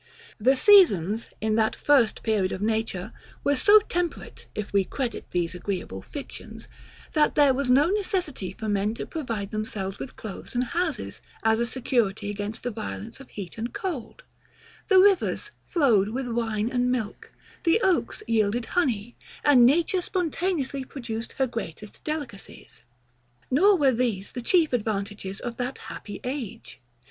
The 0.39 0.55
seasons, 0.55 1.29
in 1.41 1.53
that 1.57 1.75
first 1.75 2.23
period 2.23 2.51
of 2.51 2.59
nature, 2.59 3.13
were 3.43 3.55
so 3.55 3.77
temperate, 3.81 4.47
if 4.55 4.73
we 4.73 4.83
credit 4.83 5.27
these 5.29 5.53
agreeable 5.53 6.01
fictions, 6.01 6.67
that 7.13 7.35
there 7.35 7.53
was 7.53 7.69
no 7.69 7.85
necessity 7.89 8.51
for 8.51 8.67
men 8.67 8.95
to 8.95 9.05
provide 9.05 9.51
themselves 9.51 9.99
with 9.99 10.15
clothes 10.15 10.55
and 10.55 10.63
houses, 10.63 11.21
as 11.43 11.59
a 11.59 11.67
security 11.67 12.31
against 12.31 12.63
the 12.63 12.71
violence 12.71 13.19
of 13.19 13.29
heat 13.29 13.59
and 13.59 13.75
cold: 13.75 14.23
The 14.87 14.97
rivers 14.97 15.51
flowed 15.67 16.09
with 16.09 16.27
wine 16.27 16.71
and 16.71 16.91
milk: 16.91 17.31
The 17.63 17.79
oaks 17.81 18.23
yielded 18.25 18.65
honey; 18.73 19.15
and 19.45 19.67
nature 19.67 20.01
spontaneously 20.01 20.83
produced 20.83 21.33
her 21.33 21.45
greatest 21.45 22.03
delicacies. 22.03 22.81
Nor 23.51 23.75
were 23.77 23.91
these 23.91 24.31
the 24.31 24.41
chief 24.41 24.73
advantages 24.73 25.39
of 25.39 25.57
that 25.57 25.77
happy 25.93 26.19
age. 26.23 26.81